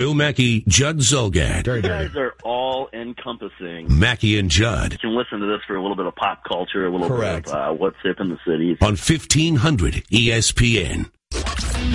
[0.00, 1.66] Phil Mackey, Judd Zulgad.
[1.66, 3.98] Very You guys are all encompassing.
[3.98, 6.86] Mackey and Judd You can listen to this for a little bit of pop culture,
[6.86, 7.48] a little Correct.
[7.48, 8.78] bit of uh, what's hip in the cities.
[8.80, 11.10] on 1500 ESPN.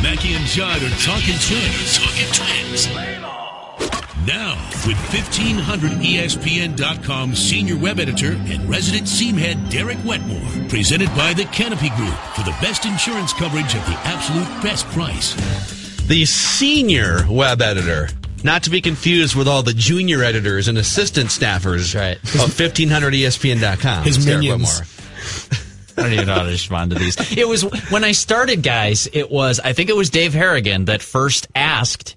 [0.03, 1.97] Mackey and Judd are talking twins.
[1.97, 2.87] Talking twins.
[4.27, 4.53] Now,
[4.85, 11.89] with E 1500ESPN.com senior web editor and resident seamhead Derek Wetmore, presented by the Canopy
[11.95, 15.84] Group for the best insurance coverage at the absolute best price.
[16.07, 18.09] The senior web editor.
[18.43, 22.17] Not to be confused with all the junior editors and assistant staffers Right.
[22.17, 24.03] of 1500ESPN.com.
[24.03, 24.81] His It's Derek minions.
[25.97, 27.15] I don't even know how to respond to these.
[27.37, 29.07] It was when I started, guys.
[29.13, 32.15] It was I think it was Dave Harrigan that first asked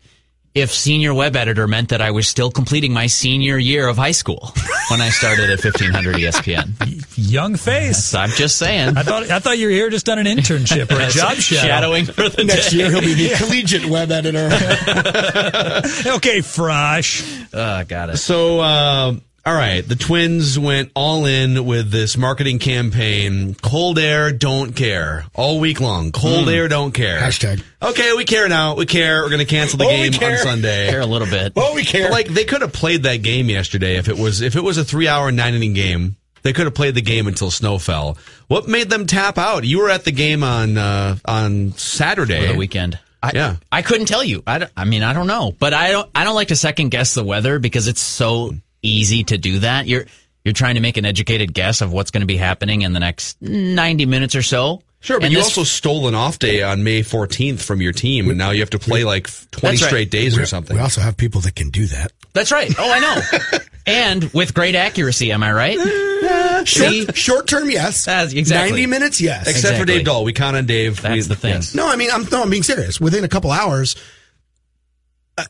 [0.61, 4.13] if senior web editor meant that I was still completing my senior year of high
[4.13, 4.53] school
[4.91, 7.05] when I started at 1500 ESPN.
[7.17, 8.05] Young face.
[8.05, 8.97] So I'm just saying.
[8.97, 11.67] I thought I thought you were here just on an internship or a job shadow.
[11.67, 12.79] shadowing for the Next day.
[12.79, 14.49] year he'll be the collegiate web editor.
[16.19, 17.47] Okay, Frosh.
[17.53, 18.17] Oh, got it.
[18.19, 19.15] So, uh,
[19.47, 23.55] all right, the Twins went all in with this marketing campaign.
[23.55, 25.25] Cold air, don't care.
[25.35, 26.13] All week long.
[26.13, 27.19] Cold air, don't care.
[27.21, 27.63] Hashtag.
[27.83, 28.75] Okay, we care now.
[28.75, 29.23] We care.
[29.23, 30.37] We're going to cancel the Oh, game on.
[30.39, 30.91] Sunday.
[30.91, 31.53] Care a little bit.
[31.57, 32.05] oh, we care.
[32.09, 34.77] But, like they could have played that game yesterday if it was if it was
[34.79, 36.17] a three hour nine inning game.
[36.43, 38.17] They could have played the game until snow fell.
[38.47, 39.65] What made them tap out?
[39.65, 42.47] You were at the game on uh, on Saturday.
[42.47, 42.99] for the weekend.
[43.23, 43.57] I, Yeah.
[43.73, 44.43] I couldn't tell you.
[44.47, 46.09] I, I mean, I don't know, but I don't.
[46.15, 49.87] I don't like to second guess the weather because it's so easy to do that.
[49.87, 50.07] You're
[50.45, 53.01] you're trying to make an educated guess of what's going to be happening in the
[53.01, 54.83] next ninety minutes or so.
[55.01, 57.93] Sure, but And you this- also stole an off day on May 14th from your
[57.93, 59.89] team, and now you have to play like 20 That's right.
[59.89, 60.77] straight days or something.
[60.77, 62.11] we also have people that can do that.
[62.33, 62.69] That's right.
[62.77, 63.59] Oh, I know.
[63.87, 65.31] and with great accuracy.
[65.31, 65.79] Am I right?
[66.67, 68.07] See, Short, short term, yes.
[68.07, 68.71] That's- exactly.
[68.81, 69.47] 90 minutes, yes.
[69.47, 70.25] Except for Dave Dahl.
[70.25, 71.01] We count on Dave.
[71.01, 71.55] That's We- the thing.
[71.55, 71.77] yes.
[71.77, 73.01] No, I mean, I'm, no, I'm being serious.
[73.01, 73.95] Within a couple hours,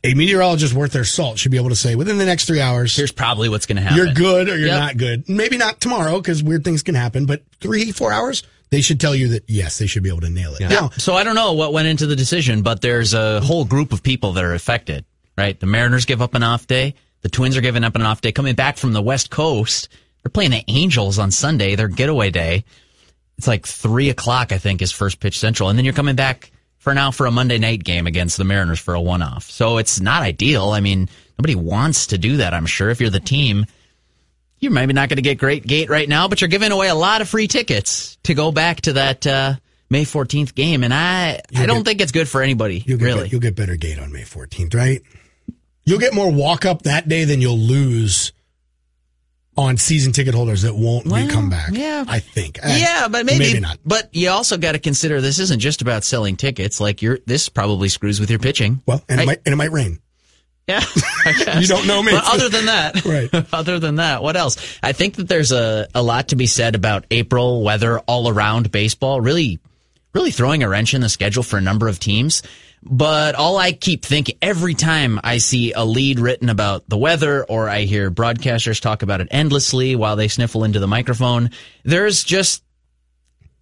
[0.04, 2.94] a- meteorologist worth their salt should be able to say within the next three hours,
[2.96, 3.96] here's probably what's going to happen.
[3.96, 4.78] you're good or you're Yep.
[4.78, 5.28] not good.
[5.28, 9.14] Maybe not tomorrow because weird things can happen, but three, four hours, they should tell
[9.14, 10.60] you that yes, they should be able to nail it.
[10.60, 13.92] Now, So I don't know what went into the decision, but there's a whole group
[13.92, 15.04] of people that are affected,
[15.36, 15.58] right?
[15.58, 16.94] The Mariners give up an off day.
[17.22, 18.30] The Twins are giving up an off day.
[18.32, 19.88] Coming back from the West Coast,
[20.22, 22.64] they're playing the Angels on Sunday, their getaway day.
[23.38, 25.68] It's like three o'clock, I think, is first pitch central.
[25.68, 26.50] And then you're coming back
[26.88, 29.44] for now for a Monday night game against the Mariners for a one off.
[29.50, 30.70] So it's not ideal.
[30.70, 31.06] I mean,
[31.38, 32.88] nobody wants to do that, I'm sure.
[32.88, 33.66] If you're the team,
[34.58, 36.94] you're maybe not going to get great gate right now, but you're giving away a
[36.94, 39.56] lot of free tickets to go back to that uh,
[39.90, 42.82] May 14th game, and I I don't get- think it's good for anybody.
[42.86, 45.02] you'll get, really, you'll get better gate on May 14th, right?
[45.84, 48.32] You'll get more walk up that day than you'll lose
[49.58, 51.70] on season ticket holders that won't Well, come back.
[51.72, 52.04] yeah.
[52.08, 52.58] I think.
[52.64, 53.78] Yeah, but maybe, maybe not.
[53.84, 56.80] But you also got to consider this isn't just about selling tickets.
[56.80, 58.80] Like you're this probably screws with your pitching.
[58.86, 59.98] Well, and it might and it might rain.
[60.68, 60.80] Yeah,
[61.26, 61.60] I guess.
[61.62, 62.12] You don't know me.
[62.12, 63.46] But other than that, Right.
[63.52, 64.78] Other than that, what else?
[64.82, 68.70] I think that there's a a lot to be said about April weather all around
[68.70, 69.20] baseball.
[69.20, 69.58] Really,
[70.14, 72.42] really throwing a wrench in the schedule for a number of teams.
[72.82, 77.44] But all I keep thinking every time I see a lead written about the weather
[77.44, 81.50] or I hear broadcasters talk about it endlessly while they sniffle into the microphone,
[81.84, 82.62] there's just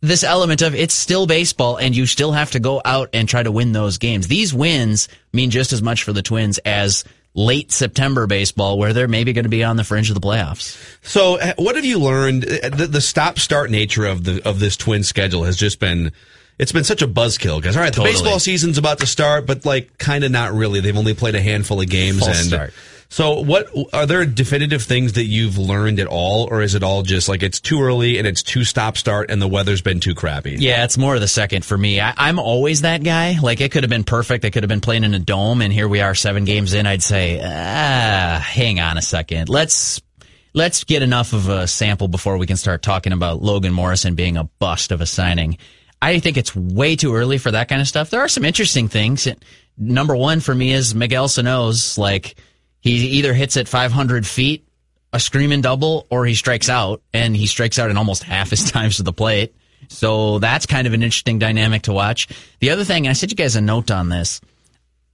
[0.03, 3.43] this element of it's still baseball and you still have to go out and try
[3.43, 4.29] to win those games.
[4.29, 7.03] These wins mean just as much for the Twins as
[7.35, 10.77] late September baseball where they're maybe going to be on the fringe of the playoffs.
[11.03, 12.45] So, uh, what have you learned?
[12.45, 16.13] Uh, The, the stop-start nature of the of this twin schedule has just been.
[16.59, 18.15] It's been such a buzzkill because all right, the Totally.
[18.15, 20.81] baseball season's about to start, but like kind of not really.
[20.81, 22.21] They've only played a handful of games.
[22.21, 22.73] False and start.
[23.11, 27.03] so, what are there definitive things that you've learned at all, or is it all
[27.03, 30.57] just like it's too early and it's too stop-start and the weather's been too crappy?
[30.59, 32.01] Yeah, it's more of the second for me.
[32.01, 33.39] I, I'm always that guy.
[33.43, 34.41] Like it could have been perfect.
[34.41, 36.87] They could have been playing in a dome, and here we are, seven games in.
[36.87, 39.51] I'd say, ah, hang on a second.
[39.51, 40.01] Let's
[40.55, 44.39] let's get enough of a sample before we can start talking about Logan Morrison being
[44.39, 45.59] a bust of a signing.
[46.01, 48.11] I think it's way too early for that kind of stuff.
[48.11, 49.27] There are some interesting things.
[49.79, 51.99] Number one for me is Miguel Sano's.
[51.99, 52.37] Like
[52.81, 54.67] he either hits at 500 feet,
[55.13, 58.71] a screaming double, or he strikes out, and he strikes out in almost half his
[58.71, 59.55] times to the plate.
[59.89, 62.29] So that's kind of an interesting dynamic to watch.
[62.61, 64.41] The other thing, and I sent you guys a note on this.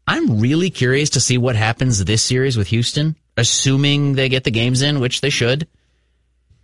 [0.07, 4.51] I'm really curious to see what happens this series with Houston, assuming they get the
[4.51, 5.69] games in, which they should.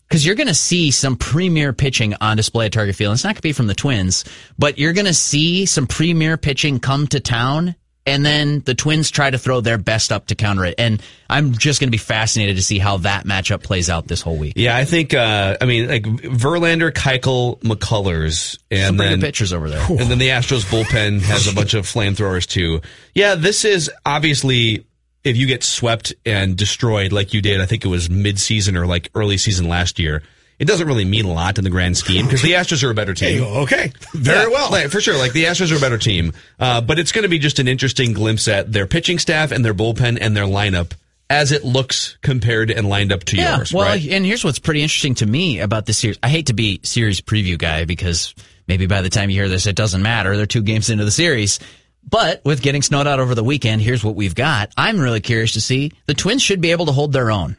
[0.09, 3.13] Because you're going to see some premier pitching on display at Target Field.
[3.15, 4.25] It's not going to be from the Twins,
[4.59, 7.75] but you're going to see some premier pitching come to town
[8.09, 10.75] and then the Twins try to throw their best up to counter it.
[10.79, 14.23] And I'm just going to be fascinated to see how that matchup plays out this
[14.23, 14.55] whole week.
[14.57, 15.13] Yeah, I think.
[15.13, 19.85] Uh, I mean, like Verlander, Keuchel, McCullers, and Some then pitchers over there.
[19.91, 22.81] and then the Astros bullpen has a bunch of flamethrowers too.
[23.15, 24.87] Yeah, this is obviously
[25.29, 28.87] if you get swept and destroyed like you did, I think it was mid-season or
[28.87, 30.23] like early season last year.
[30.59, 32.95] It doesn't really mean a lot in the grand scheme because the Astros are a
[32.95, 33.39] better team.
[33.39, 33.61] go.
[33.61, 33.93] Okay.
[34.13, 34.71] Very Yeah, well.
[34.73, 35.17] like, for sure.
[35.17, 37.69] Like the Astros are a better team, uh, but it's going to be just an
[37.69, 40.93] interesting glimpse at their pitching staff and their bullpen and their lineup
[41.31, 43.73] as it looks compared and lined up to Yeah, yours.
[43.73, 44.05] well, right?
[44.09, 46.19] and here's what's pretty interesting to me about this series.
[46.25, 48.35] I hate to be series preview guy because
[48.67, 50.37] maybe by the time you hear this, it doesn't matter.
[50.37, 51.61] They're two games into the series.
[52.09, 54.73] But with getting snowed out over the weekend, here's what we've got.
[54.77, 57.57] I'm really curious to see the Twins should be able to hold their own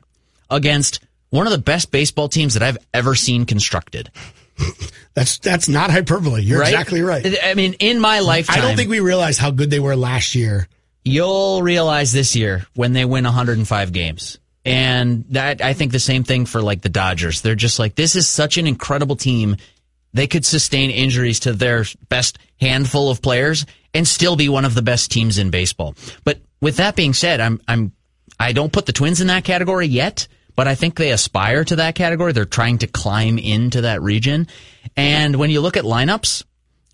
[0.49, 4.09] against one of the best baseball teams that I've ever seen constructed.
[5.13, 6.41] That's that's not hyperbole.
[6.41, 6.69] You're Right?
[6.71, 7.25] exactly right.
[7.43, 10.35] I mean, in my lifetime, I don't think we realized how good they were last
[10.35, 10.67] year.
[11.03, 14.37] You'll realize this year when they win 105 games.
[14.65, 17.41] And that I think the same thing for like the Dodgers.
[17.41, 19.57] They're just like this is such an incredible team.
[20.13, 24.73] They could sustain injuries to their best handful of players and still be one of
[24.73, 25.95] the best teams in baseball.
[26.23, 27.93] But with that being said, I'm I'm
[28.39, 31.77] I don't put the Twins in that category yet, but I think they aspire to
[31.77, 32.31] that category.
[32.31, 34.47] They're trying to climb into that region.
[34.95, 36.43] And when you look at lineups,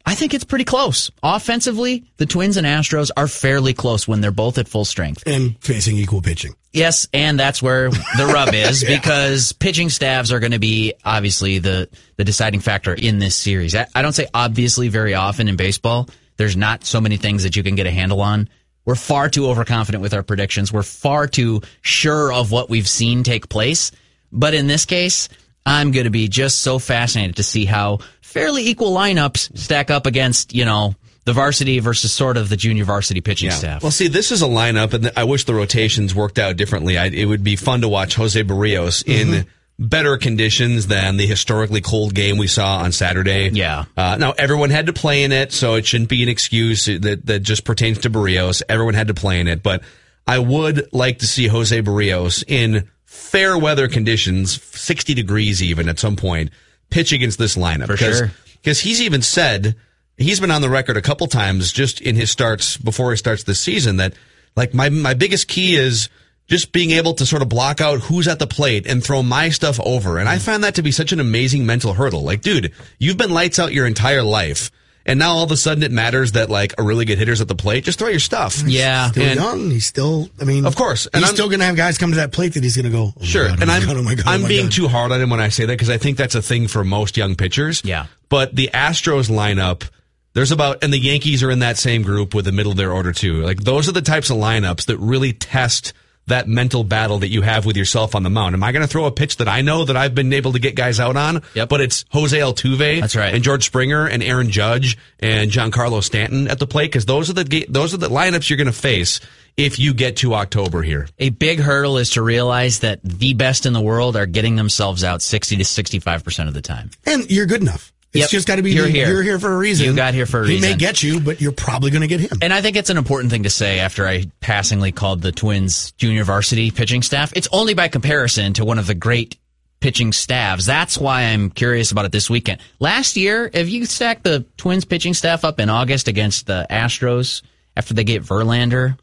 [0.07, 1.09] I think it's pretty close.
[1.23, 5.23] Offensively, the Twins and Astros are fairly close when they're both at full strength.
[5.25, 6.55] and facing equal pitching.
[6.73, 11.57] Yes, and that's where the rub is because pitching staffs are going to be obviously
[11.59, 13.75] the the deciding factor in this series.
[13.75, 16.07] I, I don't say obviously very often in baseball.
[16.37, 18.49] There's not so many things that you can get a handle on.
[18.83, 20.71] We're far too overconfident with our predictions.
[20.71, 23.91] We're far too sure of what we've seen take place.
[24.31, 25.29] But in this case,
[25.65, 30.05] I'm going to be just so fascinated to see how fairly equal lineups stack up
[30.05, 33.81] against, you know, the varsity versus sort of the junior varsity pitching staff.
[33.81, 36.99] Well, see, this is a lineup, and I wish the rotations worked out differently.
[36.99, 39.33] I, it would be fun to watch Jose Berrios Mm-hmm.
[39.33, 39.45] in
[39.77, 43.49] better conditions than the historically cold game we saw on Saturday.
[43.51, 43.85] Yeah.
[43.97, 47.25] Uh, now, everyone had to play in it, so it shouldn't be an excuse that,
[47.25, 48.61] that just pertains to Berrios.
[48.69, 49.81] Everyone had to play in it, but
[50.25, 55.99] I would like to see Jose Berrios in fair weather conditions, 60 degrees even at
[55.99, 56.49] some point,
[56.89, 57.87] pitch against this lineup.
[57.87, 58.31] For because, sure.
[58.61, 59.75] Because he's even said,
[60.17, 63.43] he's been on the record a couple times just in his starts before he starts
[63.43, 64.13] this season that
[64.55, 66.09] like my my biggest key is
[66.47, 69.49] just being able to sort of block out who's at the plate and throw my
[69.49, 70.19] stuff over.
[70.19, 70.41] And I mm.
[70.41, 72.21] find that to be such an amazing mental hurdle.
[72.21, 74.71] Like, dude, you've been lights out your entire life.
[75.07, 77.47] And now all of a sudden it matters that like a really good hitter's at
[77.47, 77.83] the plate.
[77.83, 78.63] Just throw your stuff.
[78.65, 79.11] Yeah.
[79.11, 79.69] Still And- young.
[79.71, 80.29] He's still.
[80.41, 81.05] I mean, Of course.
[81.05, 82.85] And he's I'm- still going to have guys come to that plate that he's going
[82.85, 83.13] to go.
[83.19, 84.71] oh Sure, God, oh and my I'm God, oh God, oh I'm my being God.
[84.71, 86.83] too hard on him when I say that because I think that's a thing for
[86.83, 87.81] most young pitchers.
[87.85, 88.07] Yeah.
[88.29, 89.87] but the Astros lineup,
[90.33, 92.91] there's about, and the Yankees are in that same group with the middle of their
[92.91, 93.41] order too.
[93.43, 95.93] Like those are the types of lineups that really test
[96.27, 98.55] that mental battle that you have with yourself on the mound.
[98.55, 100.59] Am I going to throw a pitch that I know that I've been able to
[100.59, 101.43] get guys out on?
[101.53, 101.69] Yep.
[101.69, 103.33] But it's Jose Altuve, That's right.
[103.33, 107.33] and George Springer and Aaron Judge and Giancarlo Stanton at the plate because those are
[107.33, 109.19] the those are the lineups you're going to face
[109.57, 111.07] if you get to October here.
[111.19, 115.03] A big hurdle is to realize that the best in the world are getting themselves
[115.03, 116.89] out 60 to 65% of the time.
[117.05, 117.93] And you're good enough.
[118.15, 118.29] It's Yep.
[118.29, 118.71] just got to be.
[118.71, 119.07] You're here.
[119.07, 119.85] You're here for a reason.
[119.85, 120.55] You got here for a reason.
[120.55, 122.37] He may get you, but you're probably going to get him.
[122.41, 125.91] And I think it's an important thing to say after I passingly called the Twins
[125.93, 127.33] junior varsity pitching staff.
[127.35, 129.37] It's only by comparison to one of the great
[129.81, 130.65] pitching staffs.
[130.65, 132.61] That's why I'm curious about it this weekend.
[132.79, 137.41] Last year, if you stack the Twins pitching staff up in August against the Astros
[137.75, 138.97] after they get Verlander,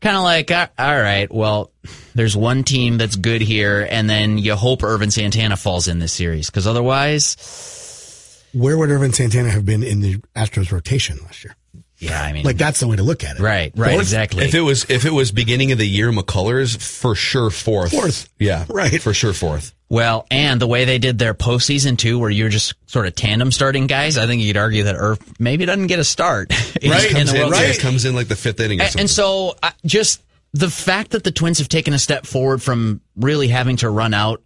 [0.00, 1.70] kind of like, uh, all right, well,
[2.14, 6.12] there's one team that's good here, and then you hope Ervin Santana falls in this
[6.12, 7.36] series because otherwise,
[8.52, 11.56] Where would Ervin Santana have been in the Astros rotation last year?
[11.98, 13.40] yeah, I mean, Like that's the way to look at it.
[13.42, 14.02] right, right, Fourth?
[14.02, 14.44] exactly.
[14.44, 17.92] If it was if it was beginning of the year, McCullers for sure fourth.
[17.92, 18.28] Fourth.
[18.38, 19.00] yeah, Right.
[19.00, 19.72] for sure fourth.
[19.88, 23.52] Well, and the way they did their postseason too, where you're just sort of tandem
[23.52, 26.50] starting guys, I think you'd argue that Erv maybe doesn't get a start
[26.82, 27.10] in, Right.
[27.10, 27.78] in Comes the in, World yeah, Series.
[27.78, 28.80] comes in like the fifth inning.
[28.80, 29.00] Or And, something.
[29.02, 30.22] and so, uh, just
[30.54, 34.12] the fact that the Twins have taken a step forward from really having to run
[34.14, 34.42] out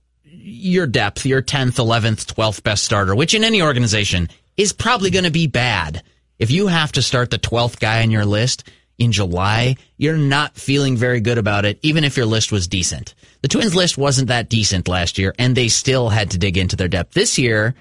[0.47, 5.25] your depth, your 10th, 11th, 12th best starter, which in any organization is probably going
[5.25, 6.03] to be bad.
[6.39, 10.55] If you have to start the 12th guy on your list in July, you're not
[10.55, 13.15] feeling very good about it, even if your list was decent.
[13.43, 16.77] The Twins list wasn't that decent last year, and they still had to dig into
[16.77, 17.13] their depth.
[17.13, 17.75] This year,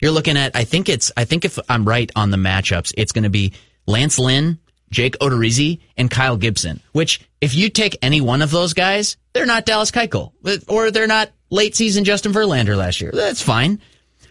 [0.00, 3.12] you're looking at, I think it's, I think if I'm right on the matchups, it's
[3.12, 3.52] going to be
[3.86, 4.60] Lance Lynn,
[4.90, 9.46] Jake Odorizzi, and Kyle Gibson, which if you take any one of those guys, they're
[9.46, 10.32] not Dallas Keuchel,
[10.68, 13.12] or they're not late season Justin Verlander last year.
[13.12, 13.80] That's fine.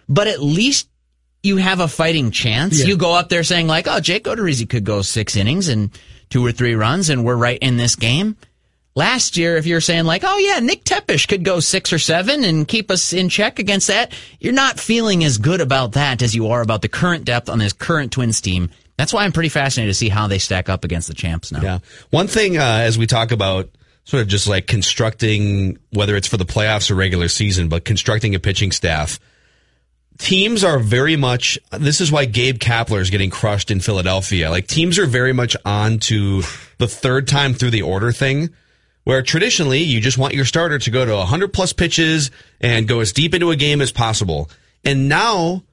[0.09, 0.89] But at least
[1.43, 2.79] you have a fighting chance.
[2.79, 2.87] Yeah.
[2.87, 5.91] You go up there saying like, oh, Jake Odorizzi could go six innings and
[6.29, 8.35] two or three runs and we're right in this game.
[8.93, 12.43] Last year, if you're saying like, oh yeah, Nick Tepesch could go six or seven
[12.43, 16.35] and keep us in check against that, you're not feeling as good about that as
[16.35, 18.69] you are about the current depth on this current Twins team.
[18.97, 21.61] That's why I'm pretty fascinated to see how they stack up against the champs now.
[21.61, 21.79] Yeah.
[22.09, 23.69] One thing, uh, as we talk about
[24.11, 28.35] sort of just like constructing, whether it's for the playoffs or regular season, but constructing
[28.35, 29.21] a pitching staff,
[30.17, 34.49] teams are very much, this is why Gabe Kapler is getting crushed in Philadelphia.
[34.49, 36.41] Like teams are very much on to
[36.77, 38.49] the third time through the order thing.
[39.05, 42.99] Where traditionally you just want your starter to go to 100 plus pitches and go
[42.99, 44.49] as deep into a game as possible.
[44.83, 45.63] And now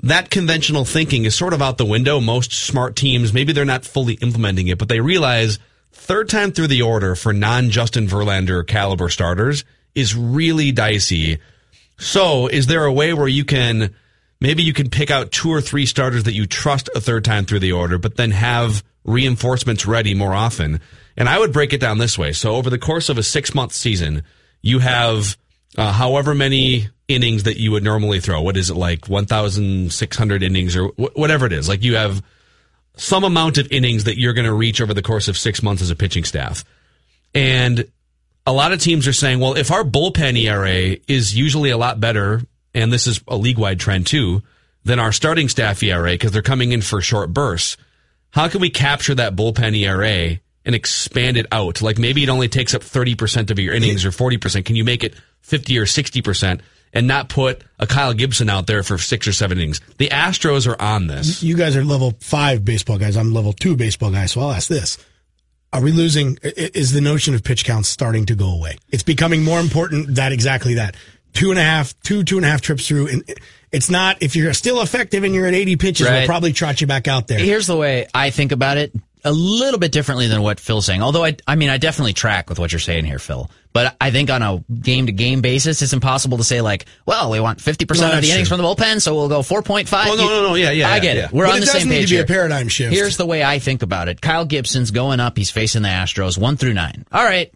[0.00, 2.18] that conventional thinking is sort of out the window.
[2.18, 5.60] Most smart teams, maybe they're not fully implementing it, but they realize
[6.04, 11.38] third time through the order for non Justin Verlander caliber starters is really dicey.
[11.98, 13.94] So is there a way where you can,
[14.40, 17.46] maybe you can pick out two or three starters that you trust a third time
[17.46, 20.80] through the order, but then have reinforcements ready more often?
[21.16, 22.32] And I would break it down this way.
[22.32, 24.24] So over the course of a six month season,
[24.60, 25.38] you have
[25.78, 28.42] uh, however many innings that you would normally throw.
[28.42, 31.68] What is it like 1,600 innings or wh- whatever it is?
[31.68, 32.22] Like you have
[32.96, 35.82] some amount of innings that you're going to reach over the course of six months
[35.82, 36.64] as a pitching staff.
[37.34, 37.86] And
[38.46, 41.98] a lot of teams are saying, well, if our bullpen ERA is usually a lot
[41.98, 42.42] better,
[42.74, 44.42] and this is a league wide trend too,
[44.84, 47.76] than our starting staff ERA because they're coming in for short bursts,
[48.30, 51.82] how can we capture that bullpen ERA and expand it out?
[51.82, 54.64] Like maybe it only takes up 30% of your innings or 40%.
[54.64, 56.60] Can you make it 50 or 60%
[56.94, 59.80] and not put a Kyle Gibson out there for six or seven innings?
[59.98, 61.42] The Astros are on this.
[61.42, 63.16] You guys are level five baseball guys.
[63.16, 64.26] I'm level two baseball guy.
[64.26, 64.96] So I'll ask this.
[65.72, 66.38] Are we losing?
[66.42, 68.78] Is the notion of pitch counts starting to go away?
[68.92, 70.94] It's becoming more important that exactly that.
[71.32, 73.08] Two and a half, two, two and a half trips through.
[73.08, 73.24] And
[73.72, 76.86] it's not, if you're still effective and you're at 80 pitches, we'll probably trot you
[76.86, 77.40] back out there.
[77.40, 78.92] Here's the way I think about it.
[79.26, 81.02] A little bit differently than what Phil's saying.
[81.02, 83.50] Although I, I mean, I definitely track with what you're saying here, Phil.
[83.72, 87.30] But I think on a game to game basis, it's impossible to say like, well,
[87.30, 88.58] we want 50% No, of the innings true.
[88.58, 89.88] from the bullpen, so we'll go 4.5.
[90.08, 91.24] Oh, no, no, no, yeah, yeah, I get yeah.
[91.24, 91.32] it.
[91.32, 92.92] We're But on it the does same need to page be a paradigm shift.
[92.92, 94.20] Here's the way I think about it.
[94.20, 95.36] Kyle Gibson's going up.
[95.38, 97.06] He's facing the Astros one through nine.
[97.10, 97.50] All right.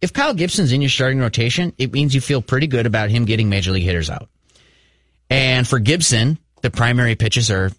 [0.00, 3.24] If Kyle Gibson's in your starting rotation, it means you feel pretty good about him
[3.26, 4.28] getting major league hitters out.
[5.28, 7.70] And for Gibson, the primary pitches are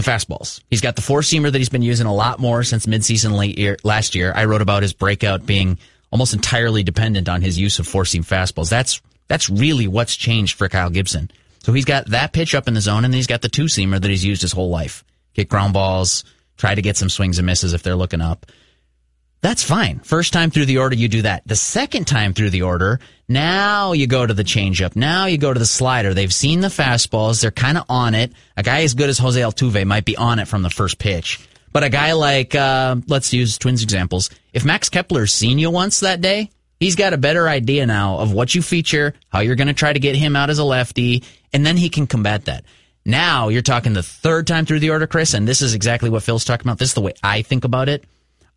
[0.00, 0.60] the fastballs.
[0.70, 3.58] He's got the four seamer that he's been using a lot more since midseason late
[3.58, 4.32] year, last year.
[4.34, 5.78] I wrote about his breakout being
[6.10, 8.70] almost entirely dependent on his use of four seam fastballs.
[8.70, 11.30] That's that's really what's changed for Kyle Gibson.
[11.62, 13.64] So he's got that pitch up in the zone, and then he's got the two
[13.64, 15.04] seamer that he's used his whole life.
[15.34, 16.24] Get ground balls,
[16.56, 18.46] try to get some swings and misses if they're looking up.
[19.42, 20.00] That's fine.
[20.00, 21.42] First time through the order, you do that.
[21.46, 24.94] The second time through the order, now you go to the changeup.
[24.94, 26.12] Now you go to the slider.
[26.12, 27.40] They've seen the fastballs.
[27.40, 28.32] They're kind of on it.
[28.58, 31.40] A guy as good as Jose Altuve might be on it from the first pitch.
[31.72, 34.28] But a guy like, uh, let's use Twins examples.
[34.52, 38.32] If Max Kepler's seen you once that day, he's got a better idea now of
[38.32, 41.22] what you feature, how you're going to try to get him out as a lefty,
[41.52, 42.64] and then he can combat that.
[43.06, 46.24] Now you're talking the third time through the order, Chris, and this is exactly what
[46.24, 46.78] Phil's talking about.
[46.78, 48.04] This is the way I think about it.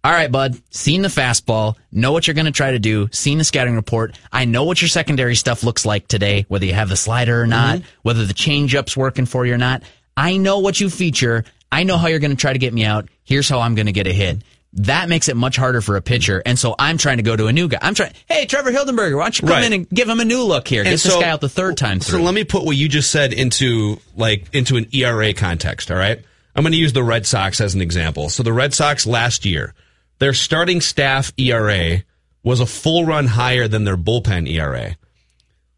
[0.05, 0.61] All right, bud.
[0.69, 1.77] Seen the fastball.
[1.91, 3.07] Know what you're going to try to do.
[3.13, 4.19] Seen the scouting report.
[4.33, 7.47] I know what your secondary stuff looks like today, whether you have the slider or
[7.47, 7.87] not, mm-hmm.
[8.01, 9.81] whether the changeup's working for you or not.
[10.17, 11.45] I know what you feature.
[11.71, 13.07] I know how you're going to try to get me out.
[13.23, 14.41] Here's how I'm going to get a hit.
[14.73, 16.41] That makes it much harder for a pitcher.
[16.45, 17.77] And so I'm trying to go to a new guy.
[17.81, 19.63] I'm trying, hey, Trevor Hildenberger, why don't you come Right.
[19.65, 20.83] in and give him a new look here?
[20.83, 22.19] Get And this so- guy out the third time through.
[22.19, 25.91] So let me put what you just said into like into an ERA context.
[25.91, 26.19] All right,
[26.55, 28.29] I'm going to use the Red Sox as an example.
[28.29, 29.73] So the Red Sox last year,
[30.19, 32.03] their starting staff ERA
[32.43, 34.95] was a full run higher than their bullpen ERA.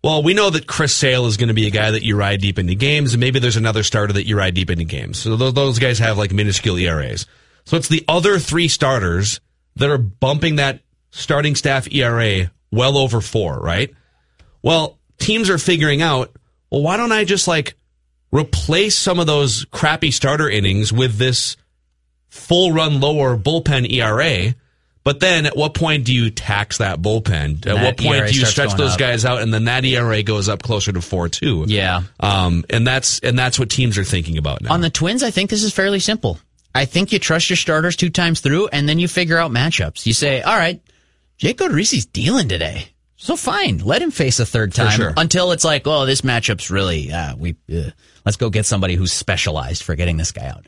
[0.04, 2.39] Well, we know that Chris Sale is going to be a guy that you ride
[2.39, 5.18] deep into games, and maybe there's another starter that you ride deep into games.
[5.18, 7.25] So those, guys have like minuscule ERAs.
[7.65, 9.39] So it's the other three starters
[9.77, 13.94] that are bumping that starting staff ERA well over four, right?
[14.62, 16.36] Well, teams are figuring out,
[16.70, 17.75] well, why don't I just like
[18.32, 21.58] replace some of those crappy starter innings with this
[22.29, 24.53] full run lower bullpen ERA?
[25.03, 27.58] But then at what point do you tax that bullpen?
[27.58, 29.00] At That what point ERA do you stretch those up.
[29.00, 31.65] guys out and then that ERA goes up closer to 4 too?
[31.67, 32.01] Yeah.
[32.20, 34.74] Um, and that's, and that's what teams are thinking about now.
[34.74, 36.39] On the Twins, I think this is fairly simple.
[36.74, 40.05] I think you trust your starters two times through, and then you figure out matchups.
[40.05, 40.82] You say, all right,
[41.38, 42.89] Jake Odorizzi's dealing today.
[43.15, 45.13] So fine, let him face a third time sure.
[45.15, 47.91] until it's like, oh, this matchup's really, uh, we, uh,
[48.25, 50.65] let's go get somebody who's specialized for getting this guy out.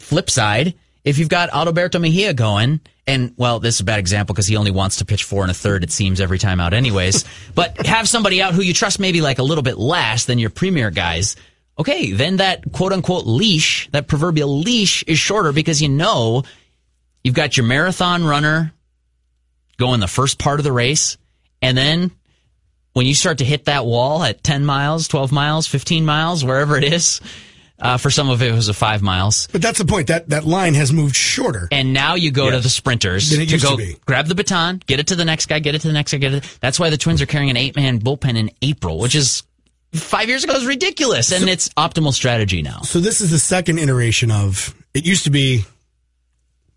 [0.00, 4.34] Flip side, if you've got Alberto Mejia going, and well, this is a bad example
[4.34, 6.74] because he only wants to pitch four and a third, it seems, every time out,
[6.74, 7.24] anyways.
[7.54, 10.50] but have somebody out who you trust maybe like a little bit less than your
[10.50, 11.36] premier guys.
[11.78, 16.42] Okay, then that quote unquote leash, that proverbial leash is shorter because you know
[17.22, 18.72] You've got your marathon runner
[19.76, 21.18] going the first part of the race,
[21.60, 22.10] and then
[22.92, 26.76] when you start to hit that wall at 10 miles, 12 miles, 15 miles, wherever
[26.76, 27.20] it is,
[27.80, 29.48] uh, for some of it, it was a five miles.
[29.52, 30.08] But that's the point.
[30.08, 31.68] That that line has moved shorter.
[31.72, 33.96] And now you go to the sprinters it to used go to be.
[34.06, 36.18] grab the baton, get it to the next guy, get it to the next guy,
[36.18, 36.58] get it.
[36.60, 39.42] That's why the Twins are carrying an eight man bullpen in April, which is
[39.92, 42.80] five years ago is ridiculous, and it's optimal strategy now.
[42.80, 45.64] So this is the second iteration of it used to be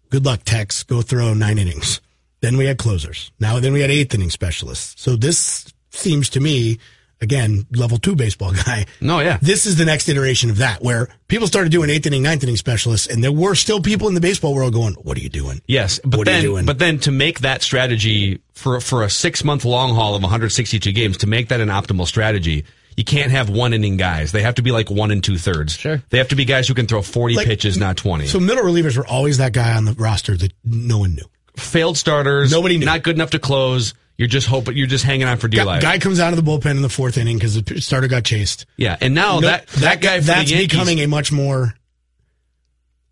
[0.10, 2.00] good luck Tex, go throw nine innings.
[2.42, 3.32] Then we had closers.
[3.40, 5.02] Now then we had eighth inning specialists.
[5.02, 6.80] So this seems to me,
[7.24, 8.86] again, level two baseball guy.
[9.02, 9.40] No, yeah.
[9.42, 12.58] This is the next iteration of that where people started doing eighth inning, ninth inning
[12.58, 15.62] specialists, and there were still people in the baseball world going, What are you doing?
[15.66, 16.66] Yes, but What are you then, doing?
[16.66, 20.92] but then to make that strategy for for a six month long haul of 162
[20.92, 22.66] games, to make that an optimal strategy,
[22.96, 24.32] you can't have one inning guys.
[24.32, 25.74] They have to be like one and two thirds.
[25.74, 26.04] Sure.
[26.12, 28.28] they have to be guys who can throw 40 Like- pitches, not 20.
[28.28, 31.26] So middle relievers were always that guy on the roster that no one knew.
[31.58, 32.86] failed starters, Nobody knew.
[32.86, 33.94] not good enough to close.
[34.18, 34.78] You're just hoping.
[34.78, 35.82] You're just hanging on for dear Guy, life.
[35.82, 38.66] guy comes out of the bullpen in the fourth inning because the starter got chased.
[38.78, 41.74] yeah, and now No, that that guy for that's Yankees, becoming a much more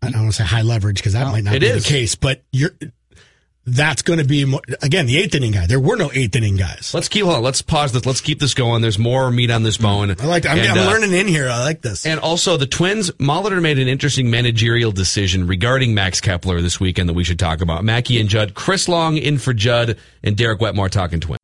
[0.00, 1.84] I don't want to say high leverage because that might not be is.
[1.84, 2.70] the case, but you're
[3.64, 5.66] that's going to be more, again the eighth inning guy.
[5.66, 6.92] There were no eighth inning guys.
[6.94, 7.42] Let's keep hold on.
[7.42, 8.04] Let's pause this.
[8.06, 8.82] Let's keep this going.
[8.82, 10.10] There's more meat on this bone.
[10.18, 10.46] I like.
[10.46, 11.48] I'm, And, I'm uh, learning in here.
[11.48, 12.04] I like this.
[12.06, 17.08] And also, the Twins, Molitor made an interesting managerial decision regarding Max Kepler this weekend
[17.08, 17.84] that we should talk about.
[17.84, 21.38] Mackey and Judd, Chris Long in for Judd, and Derek Wetmore talking Twins.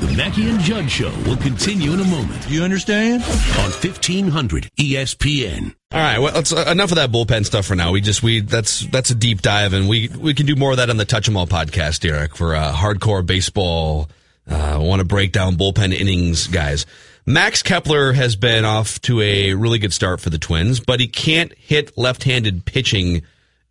[0.00, 3.22] The Mackey and Judd Show will continue in a moment You understand?
[3.22, 5.74] on 1500 ESPN.
[5.94, 7.92] All right, well, let's, uh, enough of that bullpen stuff for now.
[7.92, 10.78] We just we that's that's a deep dive, and we we can do more of
[10.78, 14.10] that on the Touch 'Em All podcast, Derek, for uh, hardcore baseball.
[14.50, 16.84] Uh, want to break down bullpen innings, guys.
[17.26, 21.06] Max Kepler has been off to a really good start for the Twins, but he
[21.06, 23.22] can't hit left-handed pitching.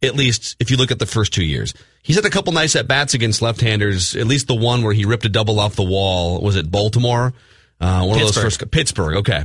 [0.01, 2.77] At least if you look at the first two years, he's had a couple nice
[2.77, 4.15] at bats against left-handers.
[4.15, 7.33] At least the one where he ripped a double off the wall was it Baltimore.
[7.81, 9.17] Uh, one of those first Pittsburgh.
[9.17, 9.43] Okay.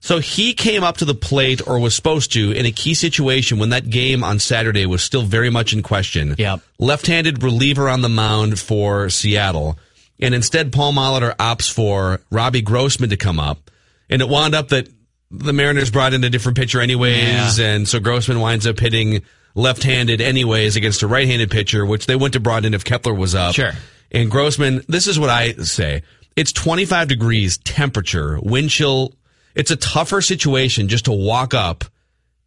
[0.00, 3.58] So he came up to the plate or was supposed to in a key situation
[3.58, 6.36] when that game on Saturday was still very much in question.
[6.38, 6.60] Yep.
[6.78, 9.76] Left-handed reliever on the mound for Seattle.
[10.20, 13.70] And instead Paul Molitor opts for Robbie Grossman to come up.
[14.08, 14.88] And it wound up that
[15.30, 17.58] the Mariners brought in a different pitcher anyways.
[17.58, 17.66] Yeah.
[17.66, 19.22] And so Grossman winds up hitting
[19.54, 23.34] left-handed anyways against a right-handed pitcher, which they wouldn't have brought in if Kepler was
[23.34, 23.54] up.
[23.54, 23.72] Sure.
[24.12, 26.02] And Grossman, this is what I say.
[26.36, 29.12] It's 25 degrees temperature, wind chill.
[29.58, 31.84] It's a tougher situation just to walk up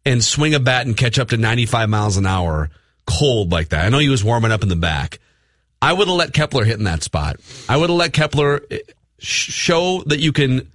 [0.04, 2.70] and swing a bat and catch up to 95 miles an hour
[3.06, 3.84] cold like that.
[3.84, 5.20] I know he was warming up in the back.
[5.80, 7.36] I would have let Kepler hit in that spot.
[7.68, 8.78] I would have let Kepler eh,
[9.18, 10.70] show that you can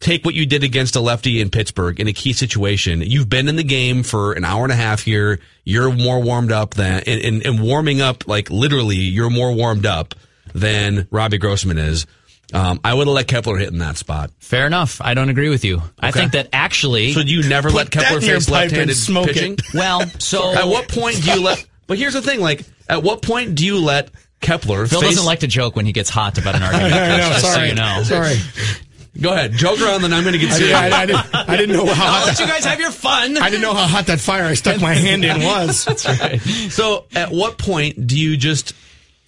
[0.00, 3.00] take what you did against a lefty in Pittsburgh in a key situation.
[3.00, 5.40] You've been in the game for an hour and a half here.
[5.64, 9.86] You're more warmed up than, and, and, and warming up, like literally, you're more warmed
[9.86, 10.14] up
[10.54, 12.06] than Robbie Grossman is.
[12.52, 14.30] Um, I would have let Kepler hit in that spot.
[14.38, 15.00] Fair enough.
[15.00, 15.82] I don't agree with you.
[15.98, 17.12] I think that actually.
[17.12, 19.34] So you never let Kepler in face left-handed smoke it.
[19.34, 19.56] pitching?
[19.74, 21.64] well, so At what point do you let?
[21.86, 24.10] But here's the thing: like, at what point do you let
[24.40, 24.86] Kepler?
[24.86, 26.92] Phil face, doesn't like to joke when he gets hot about an argument.
[26.94, 27.28] I know.
[27.28, 27.68] just so Sorry.
[27.68, 28.02] you know.
[28.04, 28.36] Sorry.
[29.20, 30.76] Go ahead, joke around, then I'm going to get I, serious.
[30.76, 32.92] I, I, didn't, I didn't know how I'll hot let that, you guys have your
[32.92, 33.36] fun.
[33.38, 35.84] I didn't know how hot that fire I stuck my hand in was.
[35.84, 36.40] That's right.
[36.40, 38.72] So, at what point do you just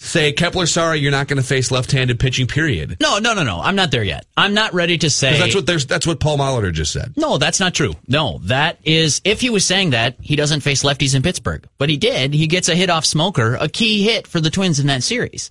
[0.03, 2.47] say, Kepler, sorry, you're not going to face left-handed pitching?
[2.47, 2.97] Period.
[3.01, 3.61] No, no, no, no.
[3.61, 4.27] I'm not there yet.
[4.37, 5.87] I'm not ready to say That's what there's.
[5.87, 7.15] That's what Paul Molitor just said.
[7.17, 7.95] No, that's not true.
[8.09, 11.67] No, that is, if he was saying that, he doesn't face lefties in Pittsburgh.
[11.79, 12.35] But he did.
[12.35, 15.51] He gets a hit off Smoker, a key hit for the Twins in that series.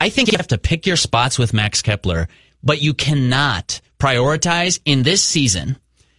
[0.00, 2.28] I think you have to pick your spots with Max Kepler,
[2.62, 5.76] but you cannot prioritize in this season.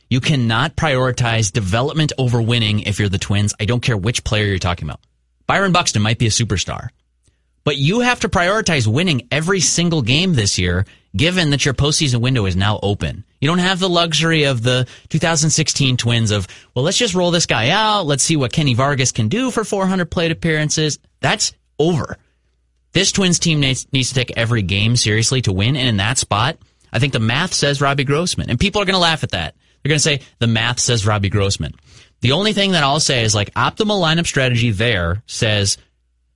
[0.09, 3.53] You cannot prioritize development over winning if you're the Twins.
[3.59, 5.01] I don't care which player you're talking about.
[5.47, 6.89] Byron Buxton might be a superstar.
[7.65, 10.85] But you have to prioritize winning every single game this year,
[11.17, 13.25] given that your postseason window is now open.
[13.41, 17.47] You don't have the luxury of the 2016 Twins of, well, let's just roll this
[17.47, 18.05] guy out.
[18.05, 20.99] Let's see what Kenny Vargas can do for 400 plate appearances.
[21.21, 22.17] That's over.
[22.93, 25.75] This Twins team needs, needs to take every game seriously to win.
[25.75, 26.57] And in that spot,
[26.93, 28.51] I think the math says Robbie Grossman.
[28.51, 29.55] And people are going to laugh at that.
[29.81, 31.73] They're going to say the math says Robbie Grossman.
[32.21, 35.77] The only thing that I'll say is like optimal lineup strategy there says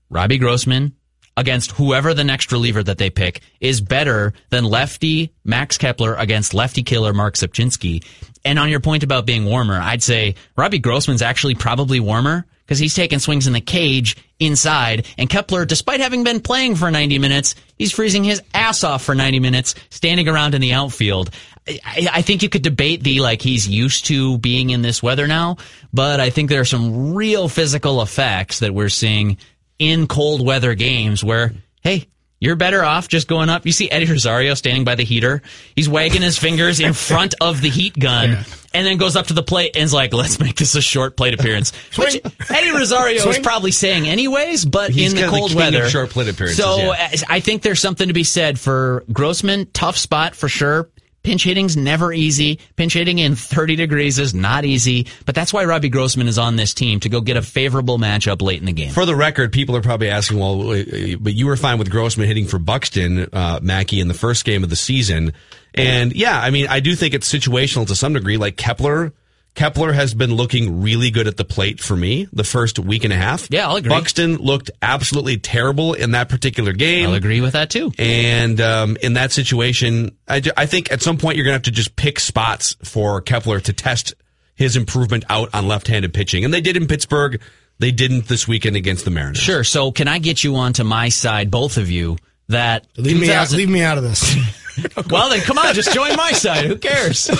[0.10, 0.96] Robbie Grossman
[1.40, 6.54] against whoever the next reliever that they pick is better than lefty Max Kepler against
[6.54, 8.06] lefty killer Marc Rzepczynski.
[8.44, 12.78] And on your point about being warmer, I'd say Robbie Grossman's actually probably warmer because
[12.78, 15.08] he's taking swings in the cage inside.
[15.18, 19.16] And Kepler, despite having been playing for 90 minutes, he's freezing his ass off for
[19.16, 21.32] 90 minutes, standing around in the outfield.
[21.68, 25.26] I, I think you could debate the like he's used to being in this weather
[25.26, 25.56] now,
[25.94, 29.38] but I think there are some real physical effects that we're seeing
[29.80, 32.08] in cold weather games where, hey,
[32.42, 33.66] you're better off just going up.
[33.66, 35.42] You see Eddie Rosario standing by the heater.
[35.76, 39.34] He's wagging his fingers in front of the heat gun and then goes up to
[39.34, 41.72] the plate and is like, let's make this a short plate appearance.
[41.98, 45.90] Which Eddie Rosario is probably saying anyways, but He's in the the cold of weather.
[45.90, 47.10] short plate appearances, So yeah.
[47.14, 49.66] uh, I think there's something to be said for Grossman.
[49.74, 50.90] Tough spot for sure.
[51.24, 52.60] Pinch hitting's never easy.
[52.76, 56.56] Pinch hitting in 30 degrees is not easy, but that's why Robbie Grossman is on
[56.56, 58.92] this team to go get a favorable matchup late in the game.
[58.92, 60.84] For the record, people are probably asking, well, uh,
[61.20, 64.64] but you were fine with Grossman hitting for Buxton, uh, Mackey in the first game
[64.64, 65.34] of the season.
[65.74, 68.38] And yeah, I mean, I do think it's situational to some degree.
[68.38, 69.14] Like Kepler,
[69.56, 73.12] Kepler has been looking really good at the plate for me the first week and
[73.12, 73.48] a half.
[73.50, 73.90] Yeah, I'll agree.
[73.90, 77.10] Buxton looked absolutely terrible in that particular game.
[77.10, 77.92] I'll agree with that too.
[77.98, 81.64] And um, in that situation, I, I think at some point you're going to have
[81.64, 84.14] to just pick spots for Kepler to test
[84.56, 86.46] his improvement out on left-handed pitching.
[86.46, 87.42] And they did in Pittsburgh.
[87.80, 89.40] They didn't this weekend against the Mariners.
[89.40, 89.64] Sure.
[89.64, 92.18] So can I get you onto my side, both of you,
[92.50, 93.52] that Leave me out.
[93.52, 94.36] Leave me out of this.
[95.10, 96.66] Well, then come on, just join my side.
[96.66, 97.30] Who cares?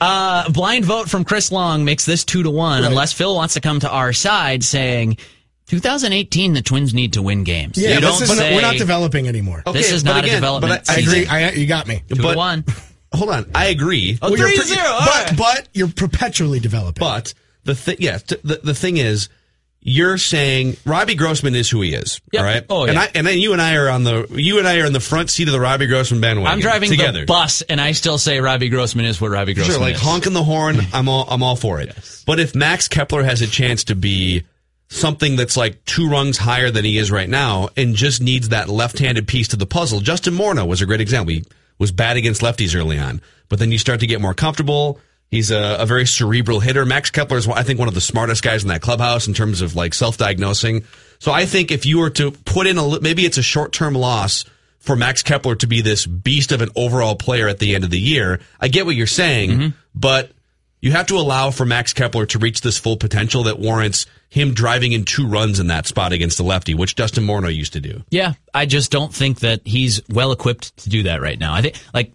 [0.00, 3.60] Uh, blind vote from Chris Long makes this two to one, unless Phil wants to
[3.60, 5.16] come to our side saying
[5.68, 7.78] 2018, the Twins need to win games.
[7.78, 9.62] Yeah, you this don't is say we're not developing anymore.
[9.64, 10.82] Okay, this is not again, a development.
[10.86, 11.26] but I- I agree.
[11.26, 12.02] I, you got me.
[12.08, 12.64] Two but- to one.
[13.14, 14.18] Hold on, I agree.
[14.22, 14.82] Oh, Well, you're three pre- zero.
[14.98, 15.34] But right.
[15.36, 17.00] but you're perpetually developing.
[17.00, 17.34] But
[17.64, 19.28] the thing, yeah, t- the, the thing is,
[19.84, 22.40] you're saying Robbie Grossman is who he is, Yep.
[22.40, 22.64] all right?
[22.70, 23.00] Oh, and yeah.
[23.02, 25.00] I and then you and I are on the you and I are in the
[25.00, 26.52] front seat of the Robbie Grossman bandwagon.
[26.52, 27.20] I'm driving together.
[27.20, 29.76] the bus, and I still say Robbie Grossman is what Robbie Grossman is.
[29.76, 30.00] Sure, like is.
[30.00, 31.96] honking the horn, I'm all I'm all for it.
[32.26, 34.44] But if Max Kepler has a chance to be
[34.88, 38.68] something that's like two rungs higher than he is right now, and just needs that
[38.68, 41.32] left-handed piece to the puzzle, Justin Morneau was a great example.
[41.32, 41.44] He
[41.78, 45.00] was bad against lefties early on, but then you start to get more comfortable.
[45.32, 46.84] He's a, a very cerebral hitter.
[46.84, 49.62] Max Kepler is, I think, one of the smartest guys in that clubhouse in terms
[49.62, 50.84] of like self-diagnosing.
[51.20, 54.44] So I think if you were to put in a, maybe it's a short-term loss
[54.78, 57.88] for Max Kepler to be this beast of an overall player at the end of
[57.88, 58.40] the year.
[58.60, 59.68] I get what you're saying, mm-hmm.
[59.94, 60.32] but
[60.82, 64.52] you have to allow for Max Kepler to reach this full potential that warrants him
[64.52, 67.80] driving in two runs in that spot against the lefty, which Justin Morneau used to
[67.80, 68.02] do.
[68.10, 71.54] Yeah, I just don't think that he's well equipped to do that right now.
[71.54, 72.12] I think like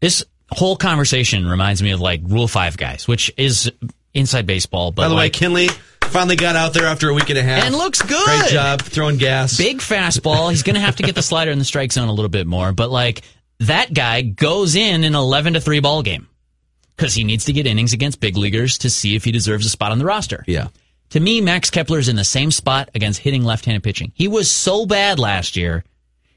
[0.00, 3.70] this whole conversation reminds me of like Rule Five guys, which is
[4.14, 4.92] inside baseball.
[4.92, 5.68] But By the way, Kinley
[6.02, 8.24] finally got out there after a week and a half And looks good.
[8.24, 9.56] Great job throwing gas.
[9.56, 10.50] big fastball.
[10.50, 12.46] He's going to have to get the slider in the strike zone a little bit
[12.46, 12.72] more.
[12.72, 13.22] But like
[13.60, 16.28] that guy goes in an eleven to three ball game
[16.96, 19.70] because he needs to get innings against big leaguers to see if he deserves a
[19.70, 20.44] spot on the roster.
[20.46, 20.68] Yeah.
[21.10, 24.12] To me, Max Kepler is in the same spot against hitting left-handed pitching.
[24.14, 25.84] He was so bad last year.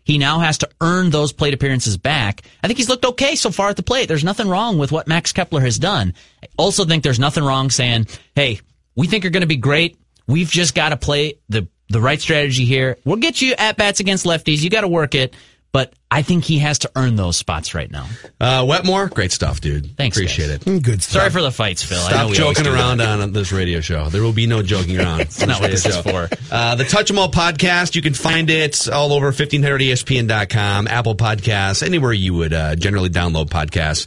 [0.05, 2.43] He now has to earn those plate appearances back.
[2.63, 4.07] I think he's looked okay so far at the plate.
[4.07, 6.13] There's nothing wrong with what Max Kepler has done.
[6.41, 8.61] I also think there's nothing wrong saying, "Hey,
[8.95, 9.97] we think you're going to be great.
[10.27, 12.97] We've just got to play the the right strategy here.
[13.03, 14.61] We'll get you at bats against lefties.
[14.61, 15.33] You got to work it."
[15.75, 18.07] But I think he has to earn those spots right now.
[18.39, 19.97] Uh, Wetmore, great stuff, dude.
[19.97, 20.55] Thanks, Appreciate guys.
[20.55, 20.61] it.
[20.61, 21.19] Mm, Good stuff.
[21.19, 21.97] Sorry for the fights, Phil.
[21.99, 23.19] I know Stop we always joking around that.
[23.19, 24.07] on this radio show.
[24.07, 25.19] There will be no joking around.
[25.25, 26.29] It's not what this is for.
[26.49, 31.15] Uh, the Touch 'em All podcast, you can find it all over E 1500ESPN.com, Apple
[31.15, 34.03] Podcasts, anywhere you would uh, generally download podcasts.